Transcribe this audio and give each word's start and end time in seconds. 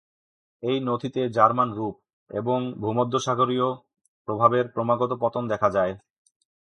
এই 0.63 0.77
নথিতে 0.79 1.21
জার্মান 1.29 1.69
রূপ 1.73 1.95
এবং 2.31 2.59
ভূমধ্যসাগরীয় 2.81 3.67
প্রভাবের 4.27 4.65
ক্রমাগত 4.67 5.11
পতন 5.21 5.43
দেখা 5.47 5.69
যায়। 5.69 5.93